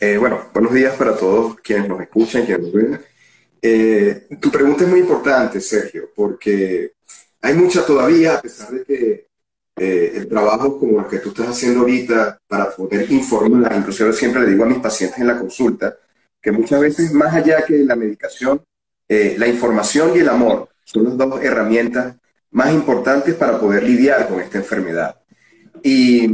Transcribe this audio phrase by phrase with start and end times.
[0.00, 3.00] Eh, bueno, buenos días para todos quienes nos escuchan, quienes nos ven.
[3.60, 6.92] Eh, tu pregunta es muy importante, Sergio, porque
[7.42, 9.26] hay mucha todavía, a pesar de que
[9.76, 14.42] eh, el trabajo como el que tú estás haciendo ahorita para poder informar, inclusive siempre
[14.42, 15.96] le digo a mis pacientes en la consulta,
[16.40, 18.62] que muchas veces más allá que la medicación,
[19.08, 22.14] la información y el amor son las dos herramientas
[22.52, 25.16] más importantes para poder lidiar con esta enfermedad.
[25.82, 26.30] Y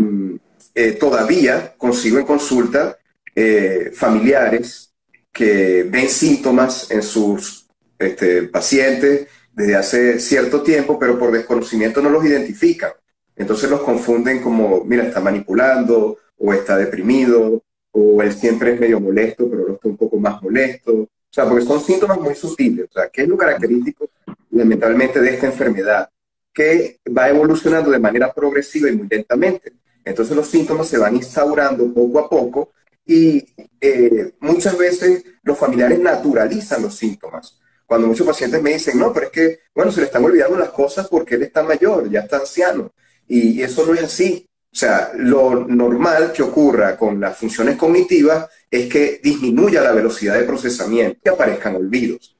[0.98, 2.98] todavía consigo en consulta
[3.34, 4.92] eh, familiares
[5.32, 7.66] que ven síntomas en sus
[7.98, 12.92] este, pacientes desde hace cierto tiempo, pero por desconocimiento no los identifican.
[13.36, 17.62] Entonces los confunden como, mira, está manipulando, o está deprimido,
[17.92, 20.92] o él siempre es medio molesto, pero no está un poco más molesto.
[20.92, 22.86] O sea, porque son síntomas muy sutiles.
[22.90, 24.08] O sea, ¿qué es lo característico
[24.50, 26.08] lamentablemente de esta enfermedad?
[26.52, 29.72] Que va evolucionando de manera progresiva y muy lentamente.
[30.04, 32.72] Entonces los síntomas se van instaurando poco a poco
[33.06, 33.44] y
[33.80, 37.60] eh, muchas veces los familiares naturalizan los síntomas.
[37.86, 40.70] Cuando muchos pacientes me dicen, no, pero es que, bueno, se le están olvidando las
[40.70, 42.92] cosas porque él está mayor, ya está anciano.
[43.28, 44.48] Y eso no es así.
[44.72, 50.38] O sea, lo normal que ocurra con las funciones cognitivas es que disminuya la velocidad
[50.38, 52.36] de procesamiento y aparezcan olvidos.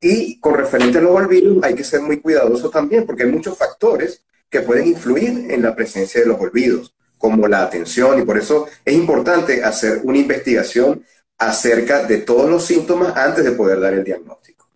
[0.00, 3.56] Y con referente a los olvidos hay que ser muy cuidadoso también porque hay muchos
[3.56, 8.36] factores que pueden influir en la presencia de los olvidos como la atención, y por
[8.36, 11.02] eso es importante hacer una investigación
[11.38, 14.66] acerca de todos los síntomas antes de poder dar el diagnóstico.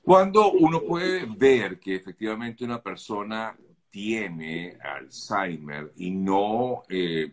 [0.00, 3.56] ¿Cuándo uno puede ver que efectivamente una persona
[3.90, 7.32] tiene Alzheimer y no, eh,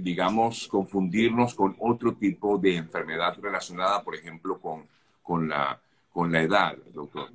[0.00, 4.86] digamos, confundirnos con otro tipo de enfermedad relacionada, por ejemplo, con,
[5.20, 5.80] con, la,
[6.12, 7.28] con la edad, doctor?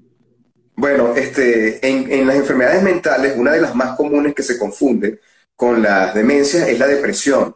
[0.80, 5.20] Bueno, este, en, las enfermedades mentales, una de las más comunes que se confunde
[5.54, 7.54] con las demencias es la depresión,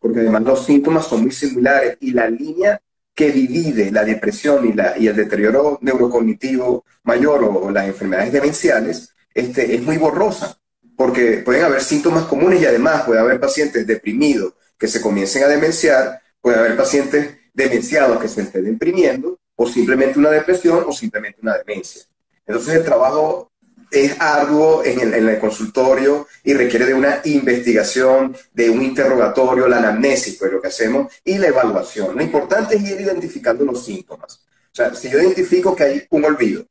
[0.00, 2.80] porque además los síntomas son muy similares y la línea
[3.14, 9.14] que divide la depresión y, la, y el deterioro neurocognitivo mayor o, las enfermedades demenciales
[9.32, 10.58] este, es muy borrosa,
[10.96, 15.46] porque pueden haber síntomas comunes y además puede haber pacientes deprimidos que se comiencen a
[15.46, 21.38] demenciar, puede haber pacientes demenciados que se estén deprimiendo, o simplemente una depresión o simplemente
[21.40, 22.02] una demencia.
[22.46, 23.50] Entonces el trabajo
[23.90, 30.36] es arduo en el, consultorio y requiere de una investigación, de un interrogatorio, la anamnesis,
[30.38, 32.16] pues lo que hacemos, y la evaluación.
[32.16, 34.40] Lo importante es ir identificando los síntomas.
[34.72, 36.66] O sea, si yo identifico que hay un olvido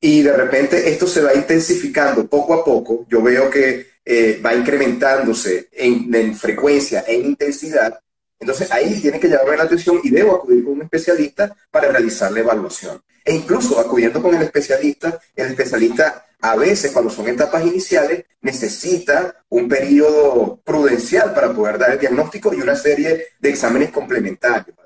[0.00, 4.54] y de repente esto se va intensificando poco a poco, yo veo que eh, va
[4.54, 8.00] incrementándose en, en frecuencia, en intensidad,
[8.44, 12.30] entonces ahí tiene que llamarme la atención y debo acudir con un especialista para realizar
[12.30, 13.02] la evaluación.
[13.24, 19.34] E incluso acudiendo con el especialista, el especialista a veces cuando son etapas iniciales necesita
[19.48, 24.76] un periodo prudencial para poder dar el diagnóstico y una serie de exámenes complementarios.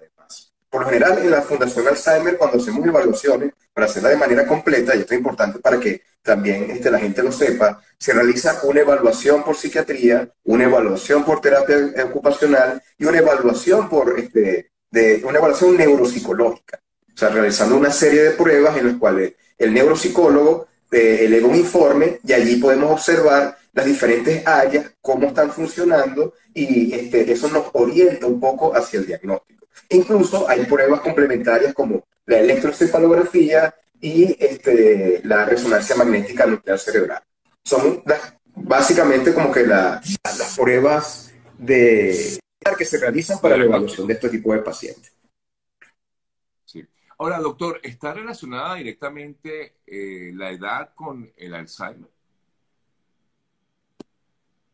[0.78, 4.94] Por lo general en la Fundación Alzheimer cuando hacemos evaluaciones para hacerla de manera completa,
[4.94, 8.82] y esto es importante para que también este, la gente lo sepa, se realiza una
[8.82, 15.38] evaluación por psiquiatría, una evaluación por terapia ocupacional y una evaluación por este, de, una
[15.38, 16.80] evaluación neuropsicológica.
[17.12, 21.56] O sea, realizando una serie de pruebas en las cuales el neuropsicólogo eh, eleva un
[21.56, 27.66] informe y allí podemos observar las diferentes áreas, cómo están funcionando y este, eso nos
[27.74, 29.68] orienta un poco hacia el diagnóstico.
[29.90, 37.22] Incluso hay pruebas complementarias como la electroencefalografía y este, la resonancia magnética nuclear cerebral.
[37.64, 38.02] Son
[38.56, 40.02] básicamente como que las
[40.56, 42.40] pruebas de,
[42.76, 45.12] que se realizan para la evaluación de este tipo de pacientes.
[47.16, 52.17] Ahora, doctor, ¿está relacionada directamente eh, la edad con el Alzheimer?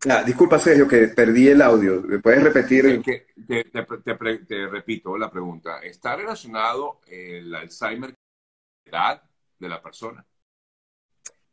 [0.08, 2.02] Ah, disculpa, Sergio, que perdí el audio.
[2.02, 3.02] ¿Me puedes repetir?
[3.46, 5.78] te, repito la pregunta.
[5.78, 9.22] ¿Está relacionado el Alzheimer con la edad
[9.58, 10.24] de la persona?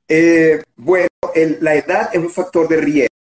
[0.07, 1.07] Eh, bueno,
[1.61, 3.15] la edad es un factor de riesgo,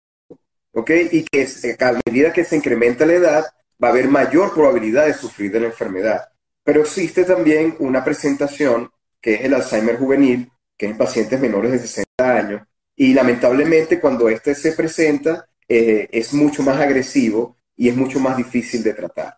[0.73, 0.91] ¿ok?
[1.11, 1.49] Y que
[1.81, 3.45] a medida que se incrementa la edad,
[3.83, 6.29] va a haber mayor probabilidad de sufrir de la enfermedad.
[6.63, 8.91] Pero existe también una presentación
[9.21, 12.63] que es el Alzheimer juvenil, que es en pacientes menores de 60 años.
[12.97, 18.37] Y lamentablemente cuando este se presenta eh, es mucho más agresivo y es mucho más
[18.37, 19.37] difícil de tratar.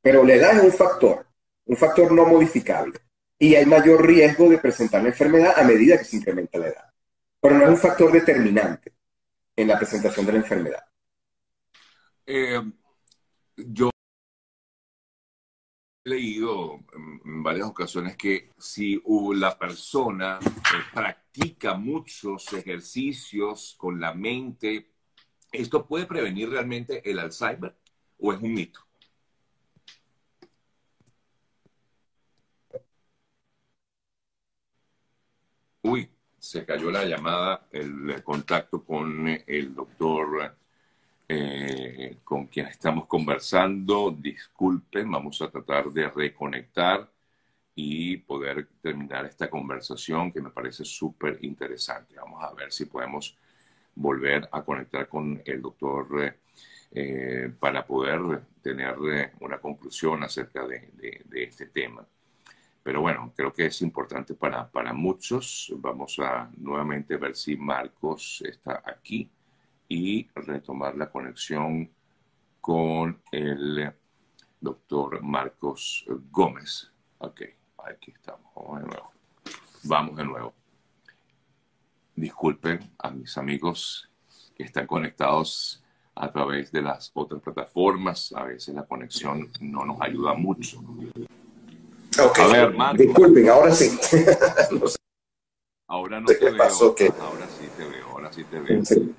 [0.00, 1.26] Pero la edad es un factor,
[1.64, 3.00] un factor no modificable.
[3.38, 6.92] Y hay mayor riesgo de presentar la enfermedad a medida que se incrementa la edad.
[7.40, 8.92] Pero no es un factor determinante
[9.56, 10.84] en la presentación de la enfermedad.
[12.24, 12.62] Eh,
[13.56, 13.90] yo
[16.06, 19.02] leído en varias ocasiones que si
[19.34, 24.92] la persona eh, practica muchos ejercicios con la mente,
[25.50, 27.76] ¿esto puede prevenir realmente el Alzheimer?
[28.18, 28.80] o es un mito?
[35.82, 36.08] Uy,
[36.38, 40.56] se cayó la llamada, el contacto con el doctor
[41.28, 44.10] eh, con quien estamos conversando.
[44.10, 47.10] Disculpen, vamos a tratar de reconectar
[47.74, 52.16] y poder terminar esta conversación que me parece súper interesante.
[52.16, 53.36] Vamos a ver si podemos
[53.94, 56.36] volver a conectar con el doctor
[56.92, 58.96] eh, para poder tener
[59.40, 60.90] una conclusión acerca de
[61.32, 62.06] este tema.
[62.86, 65.72] Pero bueno, creo que es importante para, para muchos.
[65.78, 69.28] Vamos a nuevamente ver si Marcos está aquí
[69.88, 71.90] y retomar la conexión
[72.60, 73.92] con el
[74.60, 76.90] doctor Marcos Gómez.
[77.18, 77.42] Ok,
[77.84, 78.52] aquí estamos.
[78.54, 79.12] Vamos de nuevo.
[79.84, 80.54] Vamos de nuevo.
[82.14, 84.10] Disculpen a mis amigos
[84.56, 85.82] que están conectados
[86.14, 88.32] a través de las otras plataformas.
[88.32, 90.82] A veces la conexión no nos ayuda mucho.
[92.18, 93.96] A ver, Disculpen, ahora sí.
[95.88, 96.62] Ahora no te veo.
[96.64, 98.84] Ahora sí te veo, ahora sí te veo.
[98.84, 99.14] Sí.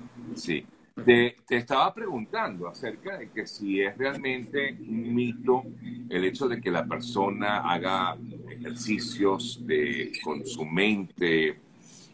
[1.04, 5.62] Te, te, estaba preguntando acerca de que si es realmente un mito
[6.08, 8.16] el hecho de que la persona haga
[8.50, 11.60] ejercicios de, con su mente,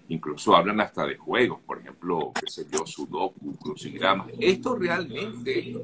[0.09, 4.29] incluso hablan hasta de juegos, por ejemplo, qué sé yo, sudoku, crucigramas.
[4.39, 5.75] ¿Esto realmente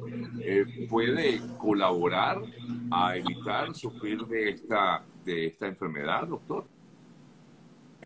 [0.40, 2.42] eh, puede colaborar
[2.90, 6.66] a evitar sufrir de esta, de esta enfermedad, doctor?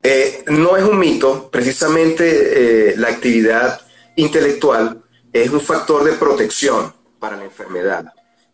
[0.03, 3.81] Eh, no es un mito, precisamente eh, la actividad
[4.17, 5.03] intelectual
[5.33, 8.13] es un factor de protección para la enfermedad.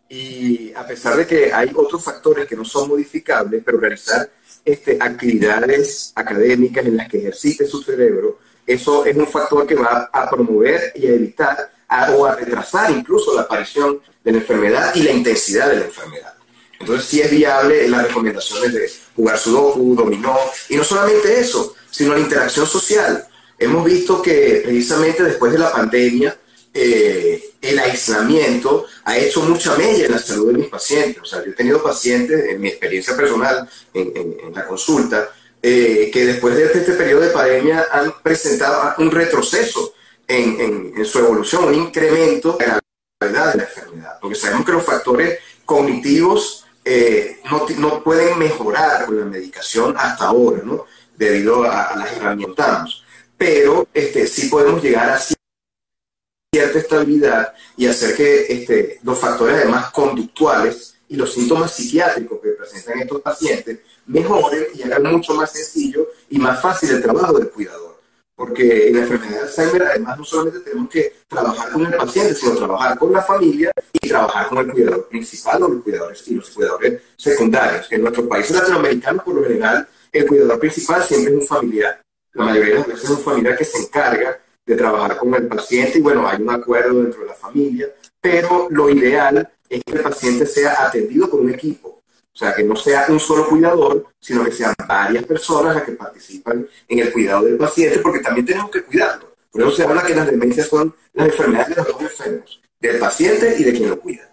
[0.09, 4.29] Y a pesar de que hay otros factores que no son modificables, pero realizar
[4.65, 10.11] este, actividades académicas en las que ejercite su cerebro, eso es un factor que va
[10.13, 11.71] a promover y a evitar
[12.15, 16.35] o a retrasar incluso la aparición de la enfermedad y la intensidad de la enfermedad.
[16.79, 20.37] Entonces sí es viable las recomendaciones de jugar sudoku, dominó,
[20.69, 23.27] y no solamente eso, sino la interacción social.
[23.61, 26.35] Hemos visto que precisamente después de la pandemia,
[26.73, 31.23] eh, el aislamiento ha hecho mucha mella en la salud de mis pacientes.
[31.23, 35.29] O sea, yo he tenido pacientes, en mi experiencia personal, en, la consulta,
[35.63, 39.93] eh, que después de este periodo de pandemia han presentado un retroceso
[40.27, 42.81] en, en, su evolución, un incremento de la
[43.21, 44.19] gravedad de la enfermedad.
[44.23, 50.29] Porque sabemos que los factores cognitivos eh, no, no, pueden mejorar con la medicación hasta
[50.29, 50.87] ahora, ¿no?
[51.15, 53.03] Debido a, las herramientas.
[53.41, 59.91] Pero este, sí podemos llegar a cierta estabilidad y hacer que este, los factores además
[59.93, 66.07] conductuales y los síntomas psiquiátricos que presentan estos pacientes mejoren y hagan mucho más sencillo
[66.29, 67.99] y más fácil el trabajo del cuidador.
[68.35, 72.35] Porque en la enfermedad de Alzheimer además no solamente tenemos que trabajar con el paciente,
[72.35, 76.35] sino trabajar con la familia y trabajar con el cuidador principal o los cuidadores y
[76.35, 77.91] los cuidadores secundarios.
[77.91, 82.03] En nuestros países latinoamericanos, por lo general, el cuidador principal siempre es un familiar.
[82.33, 85.49] La mayoría de las veces es un familiar que se encarga de trabajar con el
[85.49, 87.89] paciente y bueno, hay un acuerdo dentro de la familia,
[88.21, 92.03] pero lo ideal es que el paciente sea atendido por un equipo.
[92.33, 95.93] O sea, que no sea un solo cuidador, sino que sean varias personas las que
[95.93, 99.35] participan en el cuidado del paciente, porque también tenemos que cuidarlo.
[99.51, 102.99] Por eso se habla que las demencias son las enfermedades de los dos enfermos, del
[102.99, 104.30] paciente y de quien lo cuida.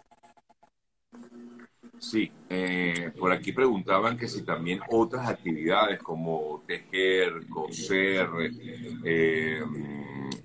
[2.49, 8.29] Eh, por aquí preguntaban que si también otras actividades como tejer, coser,
[9.03, 9.61] eh,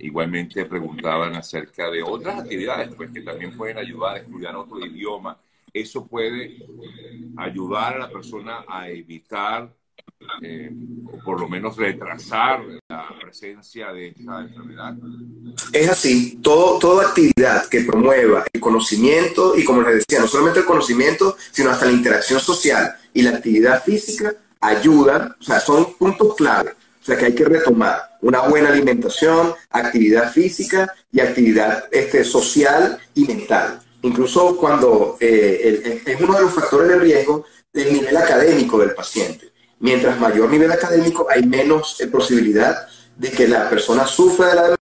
[0.02, 5.38] Igualmente preguntaban acerca de otras actividades pues, que también pueden ayudar a estudiar otro idioma.
[5.72, 6.56] Eso puede
[7.36, 9.72] ayudar a la persona a evitar
[10.42, 10.70] eh,
[11.24, 14.94] por lo menos retrasar la presencia de esta enfermedad?
[15.72, 20.60] Es así, Todo, toda actividad que promueva el conocimiento y como les decía, no solamente
[20.60, 25.94] el conocimiento, sino hasta la interacción social y la actividad física ayudan, o sea, son
[25.94, 26.72] puntos clave
[27.02, 32.96] o sea que hay que retomar una buena alimentación, actividad física y actividad este, social
[33.16, 33.80] y mental.
[34.02, 39.50] Incluso cuando eh, es uno de los factores de riesgo del nivel académico del paciente.
[39.82, 42.86] Mientras mayor nivel académico, hay menos eh, posibilidad
[43.16, 44.76] de que la persona sufra de la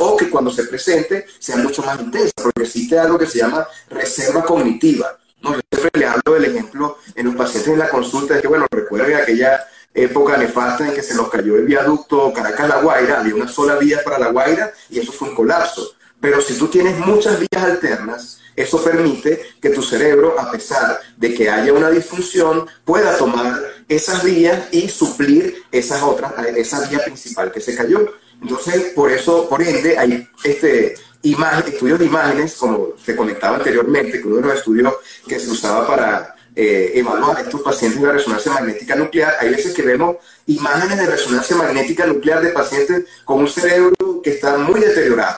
[0.00, 3.68] o que cuando se presente sea mucho más intensa, porque existe algo que se llama
[3.90, 5.18] reserva cognitiva.
[5.42, 5.54] ¿no?
[5.54, 8.66] Yo siempre le hablo del ejemplo en los pacientes en la consulta de que, bueno,
[8.70, 13.48] recuerden aquella época nefasta en que se nos cayó el viaducto Caracas-La Guaira, había una
[13.48, 15.96] sola vía para La Guaira y eso fue un colapso.
[16.18, 21.34] Pero si tú tienes muchas vías alternas, eso permite que tu cerebro, a pesar de
[21.34, 27.50] que haya una disfunción, pueda tomar esas vías y suplir esas otras, esa vía principal
[27.50, 28.12] que se cayó.
[28.40, 34.26] Entonces, por eso, por ende, hay este, estudios de imágenes, como te comentaba anteriormente, que
[34.26, 34.94] uno de los estudios
[35.26, 39.74] que se usaba para eh, evaluar a estos pacientes de resonancia magnética nuclear, hay veces
[39.74, 40.16] que vemos
[40.46, 45.36] imágenes de resonancia magnética nuclear de pacientes con un cerebro que está muy deteriorado.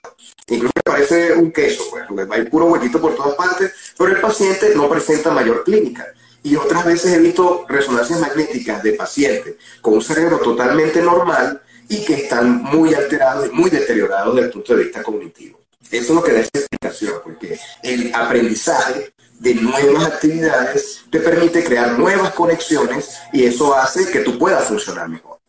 [0.49, 4.89] Incluso parece un queso, pues, hay puro huequito por todas partes, pero el paciente no
[4.89, 6.07] presenta mayor clínica.
[6.43, 12.05] Y otras veces he visto resonancias magnéticas de pacientes con un cerebro totalmente normal y
[12.05, 15.61] que están muy alterados y muy deteriorados desde el punto de vista cognitivo.
[15.91, 21.65] Eso es lo que da esta explicación, porque el aprendizaje de nuevas actividades te permite
[21.65, 25.40] crear nuevas conexiones y eso hace que tú puedas funcionar mejor.